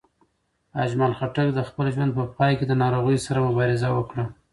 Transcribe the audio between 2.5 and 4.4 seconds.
کې د ناروغۍ سره مبارزه وکړه.